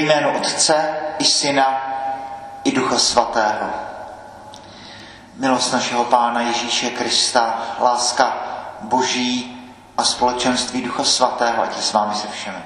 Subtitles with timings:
[0.00, 1.82] jménu Otce i Syna
[2.64, 3.70] i Ducha Svatého.
[5.36, 8.36] Milost našeho Pána Ježíše Krista, láska
[8.80, 9.56] Boží
[9.96, 12.62] a společenství Ducha Svatého, ať je s vámi se všemi.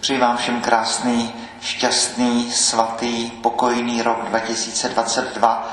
[0.00, 5.68] Přeji vám všem krásný, šťastný, svatý, pokojný rok 2022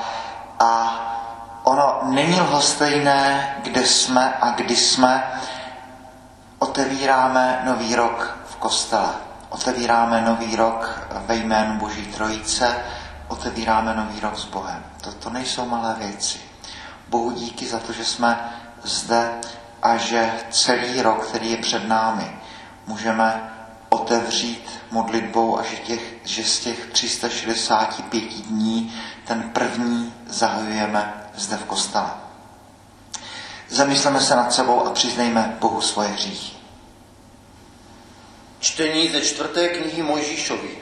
[0.58, 1.02] a
[1.62, 5.40] ono není lhostejné, kde jsme a kdy jsme.
[6.58, 9.26] Otevíráme nový rok v kostele.
[9.56, 12.76] Otevíráme nový rok ve jménu Boží Trojice,
[13.28, 14.84] otevíráme nový rok s Bohem.
[15.20, 16.38] To, nejsou malé věci.
[17.08, 18.50] Bohu díky za to, že jsme
[18.82, 19.32] zde
[19.82, 22.38] a že celý rok, který je před námi,
[22.86, 23.50] můžeme
[23.88, 28.94] otevřít modlitbou a že, těch, že z těch 365 dní
[29.24, 32.10] ten první zahajujeme zde v kostele.
[33.68, 36.55] Zamysleme se nad sebou a přiznejme Bohu svoje hříchy.
[38.60, 40.78] Čtení ze čtvrté knihy Mojžíšovi.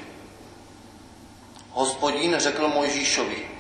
[1.71, 3.51] Hospodin řekl Mojžíšovi,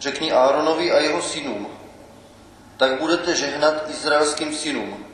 [0.00, 1.68] řekni Áronovi a jeho synům,
[2.76, 5.06] tak budete žehnat izraelským synům.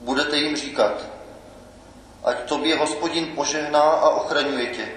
[0.00, 1.06] Budete jim říkat,
[2.24, 4.88] ať tobě hospodin požehná a ochraňuje tě.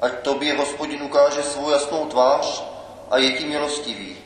[0.00, 2.64] Ať tobě hospodin ukáže svou jasnou tvář
[3.10, 4.16] a je ti milostivý.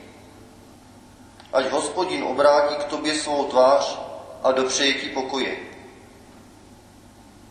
[1.53, 3.99] Ať hospodin obrátí k tobě svou tvář
[4.43, 5.72] a dopřeje ti pokoje.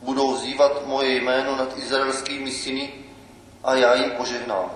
[0.03, 2.93] Budou zývat moje jméno nad izraelskými syny
[3.65, 4.71] a já jim požehnám.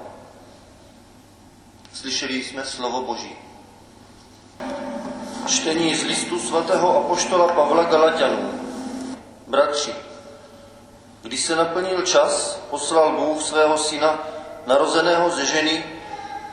[1.92, 3.36] Slyšeli jsme slovo Boží.
[5.46, 8.60] Čtení z listu svatého apoštola Pavla Galatianů.
[9.46, 9.94] Bratři,
[11.22, 14.18] když se naplnil čas, poslal Bůh svého syna,
[14.66, 15.84] narozeného ze ženy,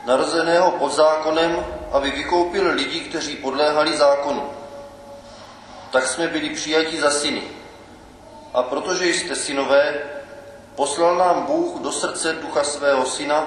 [0.06, 4.50] narozeného pod zákonem, aby vykoupil lidi, kteří podléhali zákonu.
[5.90, 7.42] Tak jsme byli přijati za syny.
[8.54, 9.94] A protože jste synové,
[10.74, 13.46] poslal nám Bůh do srdce ducha svého syna,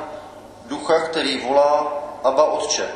[0.66, 2.89] ducha, který volá Aba Otče.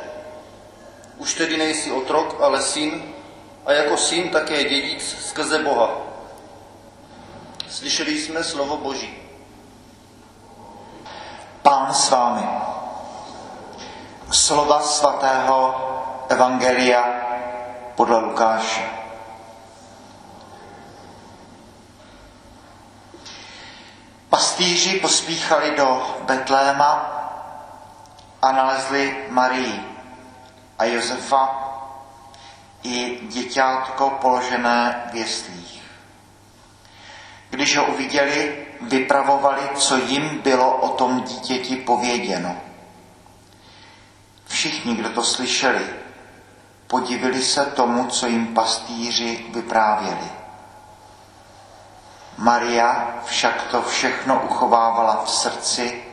[1.18, 3.02] Už tedy nejsi otrok, ale syn,
[3.66, 5.90] a jako syn také dědic skrze Boha.
[7.68, 9.18] Slyšeli jsme slovo Boží.
[11.62, 12.48] Pán s vámi.
[14.30, 15.74] Slova svatého
[16.28, 17.04] Evangelia
[17.96, 19.01] podle Lukáše.
[24.32, 26.90] Pastýři pospíchali do Betléma
[28.42, 29.80] a nalezli Marii
[30.78, 31.68] a Josefa
[32.82, 35.82] i děťátko položené v jeslích.
[37.50, 42.56] Když ho uviděli, vypravovali, co jim bylo o tom dítěti pověděno.
[44.46, 45.86] Všichni, kdo to slyšeli,
[46.86, 50.41] podivili se tomu, co jim pastýři vyprávěli.
[52.36, 56.04] Maria však to všechno uchovávala v srdci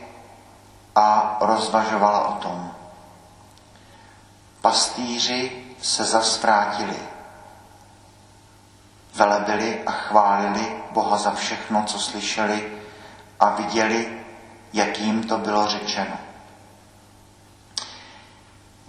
[0.94, 2.70] a rozvažovala o tom.
[4.60, 6.96] Pastýři se zasvrátili,
[9.14, 12.72] velebili a chválili Boha za všechno, co slyšeli
[13.40, 14.20] a viděli,
[14.72, 16.16] jak jim to bylo řečeno.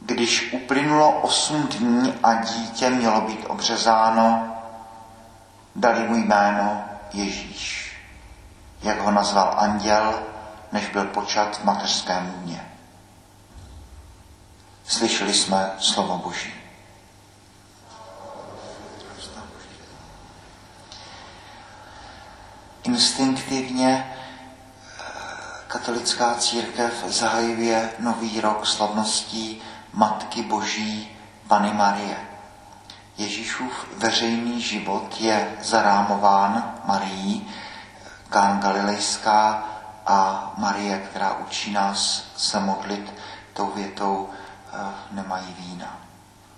[0.05, 4.55] Když uplynulo osm dní a dítě mělo být obřezáno,
[5.75, 7.95] dali mu jméno Ježíš,
[8.81, 10.23] jak ho nazval anděl,
[10.71, 12.71] než byl počat v mateřském lůně.
[14.87, 16.53] Slyšeli jsme slovo Boží.
[22.83, 25.03] Instinktivně eh,
[25.67, 29.61] katolická církev zahajuje nový rok slavností
[29.93, 31.17] Matky Boží
[31.47, 32.30] Pany Marie.
[33.21, 37.47] Ježíšův veřejný život je zarámován Marií,
[38.29, 39.63] Kán Galilejská
[40.05, 43.13] a Marie, která učí nás se modlit
[43.53, 44.29] tou větou
[44.73, 45.97] Eh, nemají vína.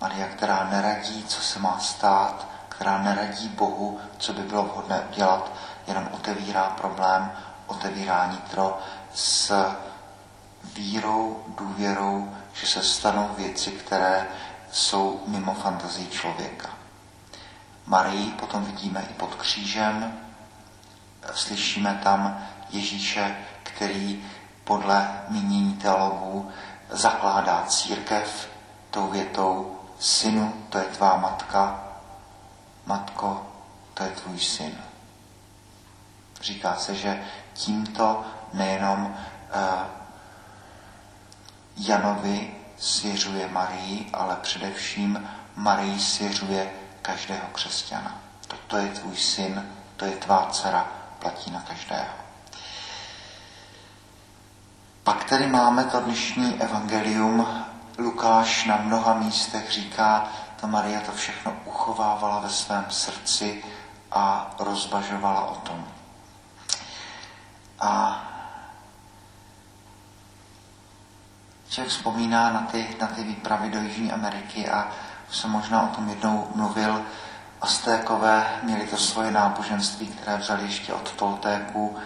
[0.00, 5.52] Maria, která neradí, co se má stát, která neradí Bohu, co by bylo vhodné udělat,
[5.86, 7.32] jenom otevírá problém,
[7.66, 8.78] otevírá nitro
[9.14, 9.52] s
[10.74, 14.26] vírou, důvěrou, že se stanou věci, které
[14.74, 16.68] jsou mimo fantazii člověka.
[17.86, 20.20] Marii potom vidíme i pod křížem,
[21.34, 24.24] slyšíme tam Ježíše, který
[24.64, 26.50] podle mínění teologů
[26.90, 28.48] zakládá církev
[28.90, 31.84] tou větou synu, to je tvá matka,
[32.86, 33.46] matko,
[33.94, 34.74] to je tvůj syn.
[36.40, 39.14] Říká se, že tímto nejenom uh,
[41.76, 46.70] Janovi svěřuje Marii, ale především Marii svěřuje
[47.02, 48.18] každého křesťana.
[48.48, 50.88] To, to je tvůj syn, to je tvá dcera,
[51.18, 52.14] platí na každého.
[55.04, 57.64] Pak tady máme to dnešní evangelium.
[57.98, 60.28] Lukáš na mnoha místech říká,
[60.60, 63.64] ta Maria to všechno uchovávala ve svém srdci
[64.12, 65.86] a rozvažovala o tom.
[67.80, 68.22] A
[71.74, 74.88] člověk vzpomíná na ty, na ty výpravy do Jižní Ameriky a
[75.30, 77.02] už jsem možná o tom jednou mluvil.
[77.60, 81.96] Aztékové měli to svoje náboženství, které vzali ještě od Toltéků,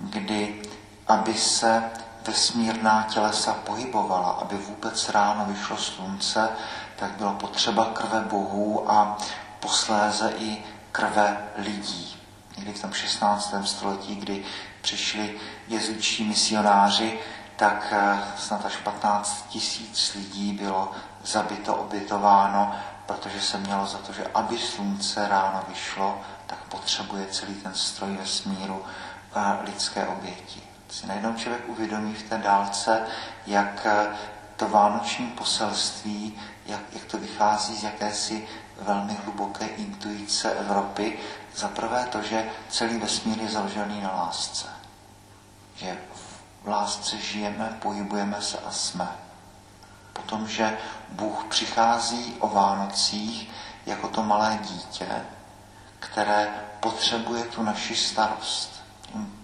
[0.00, 0.62] kdy,
[1.08, 1.82] aby se
[2.26, 6.48] vesmírná tělesa pohybovala, aby vůbec ráno vyšlo slunce,
[6.96, 9.18] tak bylo potřeba krve bohů a
[9.60, 12.16] posléze i krve lidí.
[12.56, 13.54] Někdy v tom 16.
[13.64, 14.44] století, kdy
[14.80, 15.34] přišli
[15.68, 17.18] jezuitští misionáři,
[17.58, 20.92] tak eh, snad až 15 tisíc lidí bylo
[21.24, 22.74] zabito, obětováno,
[23.06, 28.16] protože se mělo za to, že aby slunce ráno vyšlo, tak potřebuje celý ten stroj
[28.16, 28.84] vesmíru
[29.36, 30.62] eh, lidské oběti.
[30.90, 33.06] Si najednou člověk uvědomí v té dálce,
[33.46, 34.06] jak eh,
[34.56, 38.48] to vánoční poselství, jak, jak to vychází z jakési
[38.80, 41.18] velmi hluboké intuice Evropy.
[41.56, 44.66] Za prvé to, že celý vesmír je založený na lásce.
[45.76, 45.98] Že
[46.64, 49.08] v lásce žijeme, pohybujeme se a jsme.
[50.12, 50.78] Potom, že
[51.08, 53.50] Bůh přichází o Vánocích
[53.86, 55.08] jako to malé dítě,
[56.00, 56.48] které
[56.80, 58.82] potřebuje tu naši starost.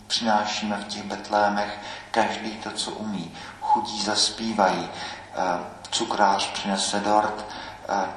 [0.07, 1.79] Přinášíme v těch betlémech
[2.11, 3.35] každý to, co umí.
[3.61, 5.59] Chudí zaspívají, eh,
[5.91, 7.47] cukrář přinese dort,
[7.89, 8.09] eh,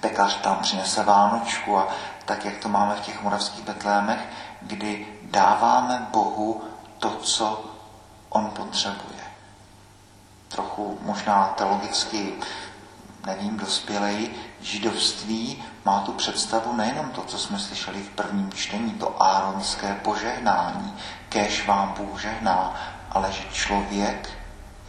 [0.00, 1.88] pekař tam přinese vánočku a
[2.24, 4.20] tak, jak to máme v těch moravských betlémech,
[4.60, 6.64] kdy dáváme Bohu
[6.98, 7.75] to, co
[8.28, 9.24] on potřebuje.
[10.48, 12.34] Trochu možná teologicky,
[13.26, 14.30] nevím, dospělej,
[14.60, 20.96] židovství má tu představu nejenom to, co jsme slyšeli v prvním čtení, to áronské požehnání,
[21.28, 22.74] kéž vám Bůh žehná,
[23.10, 24.30] ale že člověk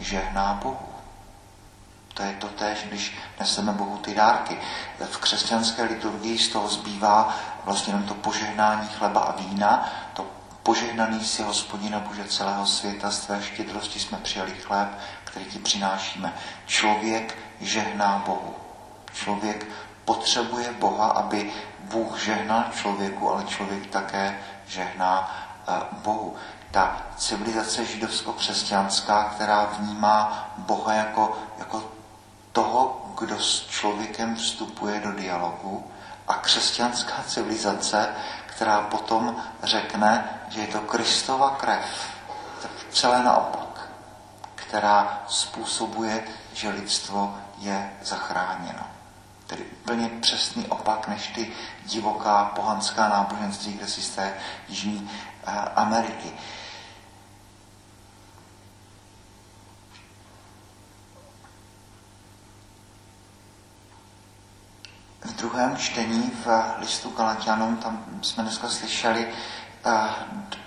[0.00, 0.88] žehná Bohu.
[2.14, 4.58] To je to tež, když neseme Bohu ty dárky.
[5.10, 10.26] V křesťanské liturgii z toho zbývá vlastně jenom to požehnání chleba a vína, to
[10.62, 14.88] požehnaný si hospodina Bože celého světa, z tvé štědrosti jsme přijali chléb,
[15.24, 16.34] který ti přinášíme.
[16.66, 18.54] Člověk žehná Bohu.
[19.12, 19.66] Člověk
[20.04, 25.36] potřebuje Boha, aby Bůh žehnal člověku, ale člověk také žehná
[25.68, 26.36] eh, Bohu
[26.70, 31.84] ta civilizace židovsko-křesťanská, která vnímá Boha jako, jako
[32.52, 35.84] toho, kdo s člověkem vstupuje do dialogu
[36.28, 38.14] a křesťanská civilizace,
[38.46, 42.10] která potom řekne, že je to Kristova krev,
[42.62, 43.88] tak celé naopak,
[44.54, 48.86] která způsobuje, že lidstvo je zachráněno.
[49.46, 51.52] Tedy úplně přesný opak než ty
[51.86, 54.34] divoká pohanská náboženství, kde si z té
[54.68, 55.10] Jižní
[55.46, 56.32] eh, Ameriky.
[65.28, 69.28] v druhém čtení v listu Galatianům, tam jsme dneska slyšeli
[69.86, 69.90] eh,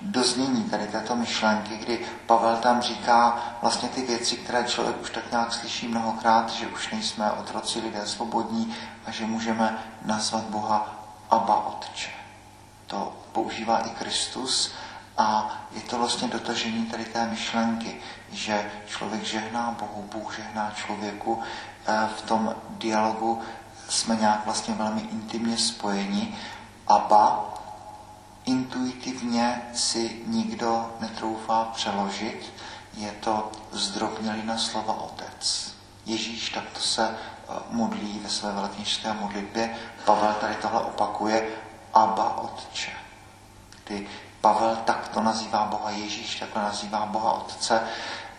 [0.01, 5.31] doznění tady této myšlenky, kdy Pavel tam říká vlastně ty věci, které člověk už tak
[5.31, 10.95] nějak slyší mnohokrát, že už nejsme otroci lidé svobodní a že můžeme nazvat Boha
[11.29, 12.11] Abba Otče.
[12.87, 14.71] To používá i Kristus
[15.17, 21.39] a je to vlastně dotažení tady té myšlenky, že člověk žehná Bohu, Bůh žehná člověku
[21.87, 23.41] eh, v tom dialogu
[23.91, 26.37] jsme nějak vlastně velmi intimně spojeni,
[26.87, 27.53] aba
[28.45, 32.53] intuitivně si nikdo netroufá přeložit,
[32.93, 35.71] je to zdrobnělina slova otec.
[36.05, 39.75] Ježíš takto se eh, modlí ve své velekněžské modlitbě.
[40.05, 41.47] Pavel tady tohle opakuje,
[41.93, 42.91] Aba Otče.
[43.83, 44.07] Kdy
[44.41, 47.83] Pavel takto nazývá Boha Ježíš, takhle nazývá Boha Otce.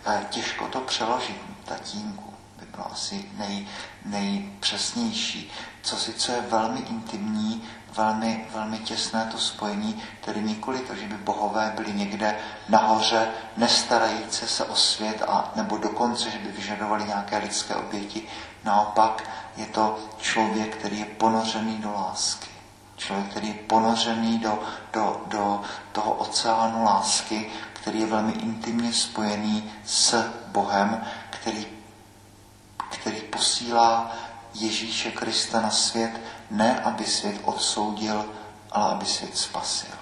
[0.05, 2.32] Eh, těžko to přeložit, tatínku
[2.71, 3.67] bylo asi nej,
[4.05, 5.51] nejpřesnější.
[5.81, 7.63] Co si, co je velmi intimní,
[7.97, 12.39] velmi, velmi těsné to spojení, tedy nikoli to, že by bohové byli někde
[12.69, 13.27] nahoře,
[13.57, 18.27] nestarající se o svět, a, nebo dokonce, že by vyžadovali nějaké lidské oběti.
[18.63, 22.49] Naopak je to člověk, který je ponořený do lásky.
[22.97, 24.59] Člověk, který je ponořený do,
[24.93, 31.67] do, do toho oceánu lásky, který je velmi intimně spojený s Bohem, který
[33.43, 34.11] posílá
[34.53, 36.21] Ježíše Krista na svět,
[36.51, 38.25] ne aby svět odsoudil,
[38.71, 39.95] ale aby svět spasil.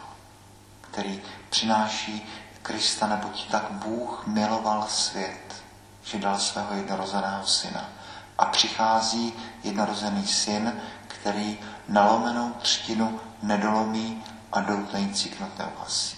[0.82, 2.28] Který přináší
[2.62, 5.64] Krista, neboť tak Bůh miloval svět,
[6.04, 7.90] že dal svého jednorozeného syna.
[8.38, 9.34] A přichází
[9.64, 16.18] jednorozený syn, který nalomenou třtinu nedolomí a doutnající knot neuhasí.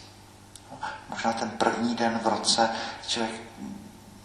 [1.09, 2.69] Možná ten první den v roce
[3.07, 3.41] člověk,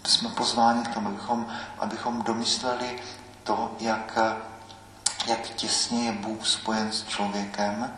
[0.07, 1.47] jsme pozváni k tomu, abychom,
[1.79, 3.03] abychom domysleli
[3.45, 4.19] to, jak,
[5.27, 7.97] jak těsně je Bůh spojen s člověkem,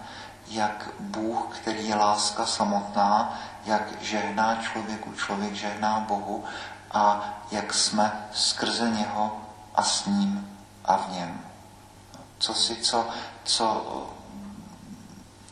[0.49, 6.45] jak Bůh, který je láska samotná, jak žehná člověku, člověk žehná Bohu
[6.91, 9.41] a jak jsme skrze něho
[9.75, 11.41] a s ním a v něm.
[12.39, 13.09] Co si, co,
[13.45, 13.87] co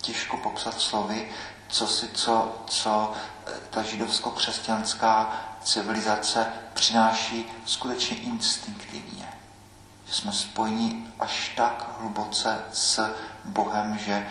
[0.00, 1.30] těžko popsat slovy,
[1.68, 3.12] co si, co, co
[3.70, 5.32] ta židovsko-křesťanská
[5.62, 9.28] civilizace přináší skutečně instinktivně.
[10.06, 14.26] Že jsme spojeni až tak hluboce s Bohem, že e,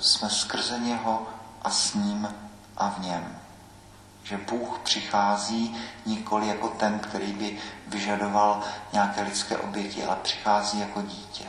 [0.00, 1.26] jsme skrze něho
[1.62, 2.34] a s ním
[2.76, 3.38] a v něm.
[4.22, 8.62] Že Bůh přichází nikoli jako ten, který by vyžadoval
[8.92, 11.44] nějaké lidské oběti, ale přichází jako dítě.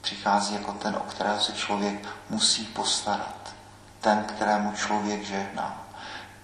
[0.00, 3.57] Přichází jako ten, o kterého se člověk musí postarat.
[4.00, 5.82] Ten, kterému člověk žehná.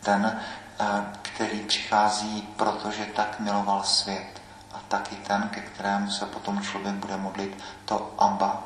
[0.03, 0.41] Ten,
[0.81, 0.85] eh,
[1.23, 4.43] který přichází, protože tak miloval svět.
[4.75, 8.63] A taky ten, ke kterému se potom člověk bude modlit, to Abba,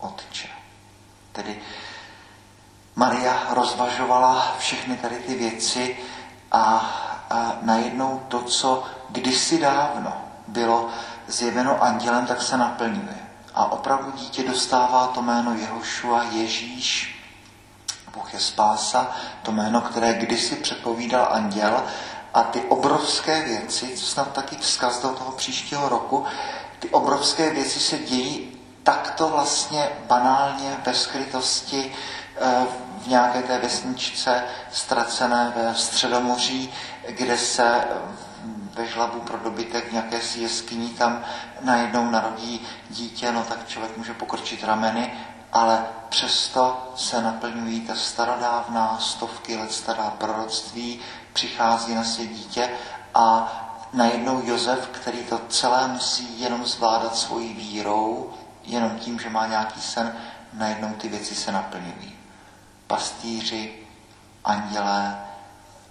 [0.00, 0.48] Otče.
[1.32, 1.60] Tedy
[2.96, 5.96] Maria rozvažovala všechny tady ty věci
[6.52, 6.76] a,
[7.30, 10.12] a najednou to, co kdysi dávno
[10.48, 10.88] bylo
[11.26, 13.18] zjeveno andělem, tak se naplňuje.
[13.54, 17.21] A opravdu dítě dostává to jméno Jehošua, Ježíš,
[18.14, 19.10] Bůh je spása,
[19.42, 21.84] to jméno, které kdysi předpovídal anděl
[22.34, 26.24] a ty obrovské věci, co snad taky vzkaz do toho příštího roku,
[26.78, 31.92] ty obrovské věci se dějí takto vlastně banálně, bez skrytosti,
[32.40, 32.66] eh,
[33.02, 36.72] v nějaké té vesničce ztracené ve Středomoří,
[37.08, 37.84] kde se
[38.74, 41.24] ve žlabu pro dobytek nějaké si jeskyní tam
[41.60, 45.12] najednou narodí dítě, no tak člověk může pokrčit rameny,
[45.52, 51.00] ale přesto se naplňují ta starodávná stovky let stará proroctví,
[51.32, 52.70] přichází na svět dítě
[53.14, 53.52] a
[53.92, 59.80] najednou Josef, který to celé musí jenom zvládat svojí vírou, jenom tím, že má nějaký
[59.80, 60.16] sen,
[60.52, 62.18] najednou ty věci se naplňují.
[62.86, 63.72] Pastýři,
[64.44, 65.24] andělé,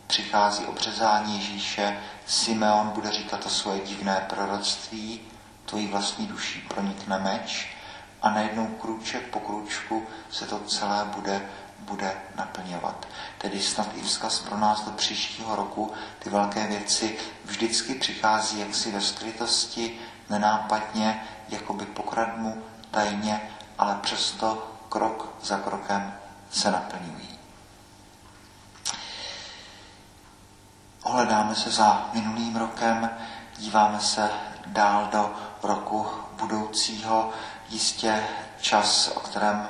[0.08, 5.22] přichází obřezání Ježíše, Simeon bude říkat to svoje divné proroctví,
[5.66, 7.81] tvojí vlastní duší pronikne meč
[8.22, 11.50] a najednou krůček po krůčku se to celé bude,
[11.80, 13.08] bude naplňovat.
[13.38, 18.92] Tedy snad i vzkaz pro nás do příštího roku, ty velké věci vždycky přichází jaksi
[18.92, 20.00] ve skrytosti,
[20.30, 23.42] nenápadně, jakoby pokradmu, tajně,
[23.78, 26.14] ale přesto krok za krokem
[26.52, 27.40] se naplňují.
[31.04, 33.10] Ohledáme se za minulým rokem,
[33.58, 34.30] díváme se
[34.66, 37.32] dál do roku budoucího.
[37.72, 38.24] Jistě
[38.62, 39.68] čas, o kterém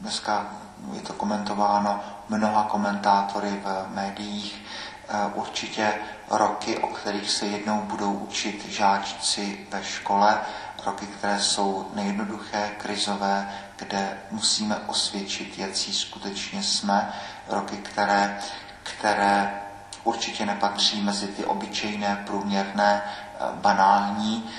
[0.00, 0.46] dneska
[0.92, 4.62] je to komentováno mnoha komentátory v médiích,
[5.08, 5.94] eh, určitě
[6.30, 10.40] roky, o kterých se jednou budou učit žáčci ve škole,
[10.86, 17.12] roky, které jsou nejednoduché, krizové, kde musíme osvědčit, jaký skutečně jsme,
[17.48, 18.38] roky, které,
[18.82, 19.60] které
[20.04, 24.50] určitě nepatří mezi ty obyčejné, průměrné, eh, banální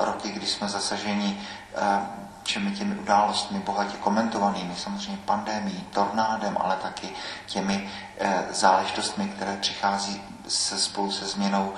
[0.00, 1.40] roky, kdy jsme zasaženi
[1.76, 2.00] eh,
[2.42, 7.08] všemi těmi událostmi bohatě komentovanými, samozřejmě pandemí, tornádem, ale taky
[7.46, 7.90] těmi
[8.50, 11.72] záležitostmi, které přichází se spolu se změnou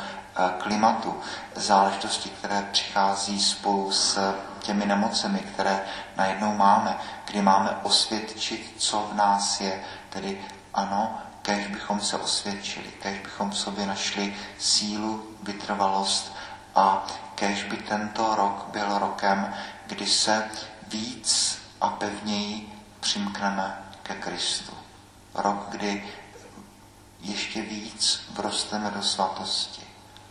[0.59, 1.15] klimatu,
[1.57, 5.81] záležitosti, které přichází spolu s těmi nemocemi, které
[6.17, 9.81] najednou máme, kdy máme osvědčit, co v nás je,
[10.11, 10.41] tedy
[10.75, 16.33] ano, kež bychom se osvědčili, kež bychom v sobě našli sílu, vytrvalost
[16.75, 19.55] a kež by tento rok byl rokem,
[19.87, 20.51] kdy se
[20.89, 24.73] víc a pevněji přimkneme ke Kristu.
[25.35, 26.09] Rok, kdy
[27.21, 29.83] ještě víc vrosteme do svatosti.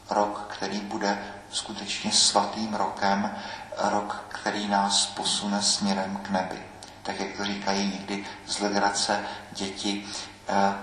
[0.10, 3.36] Rok, který bude skutečně svatým rokem,
[3.78, 6.64] rok, který nás posune směrem k nebi.
[7.04, 10.08] Tak jak to říkají někdy z legrace děti,
[10.48, 10.74] eh,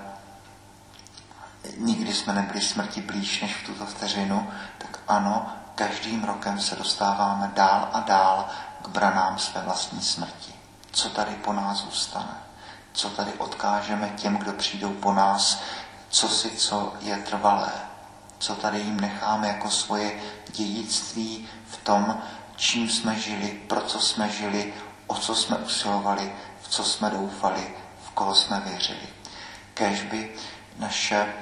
[1.77, 7.51] nikdy jsme nebyli smrti blíž než v tuto vteřinu, tak ano, každým rokem se dostáváme
[7.55, 8.49] dál a dál
[8.83, 10.55] k branám své vlastní smrti.
[10.91, 12.37] Co tady po nás zůstane?
[12.93, 15.63] Co tady odkážeme těm, kdo přijdou po nás?
[16.09, 17.73] Co si, co je trvalé?
[18.39, 22.23] Co tady jim necháme jako svoje dědictví v tom,
[22.57, 24.75] čím jsme žili, pro co jsme žili,
[25.07, 26.33] o co jsme usilovali,
[26.63, 29.09] v co jsme doufali, v koho jsme věřili.
[29.75, 30.35] Kež by
[30.79, 31.35] naše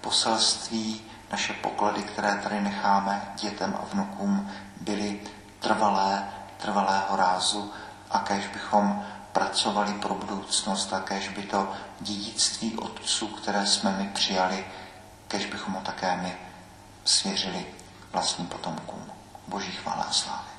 [0.00, 1.02] poselství,
[1.32, 5.20] naše poklady, které tady necháme dětem a vnukům, byly
[5.58, 7.72] trvalé, trvalého rázu
[8.10, 14.08] a kež bychom pracovali pro budoucnost a kež by to dědictví otců které jsme my
[14.08, 14.66] přijali,
[15.28, 16.36] kež bychom ho také my
[17.04, 17.66] svěřili
[18.12, 19.12] vlastním potomkům.
[19.46, 20.49] Boží chvála a slávy.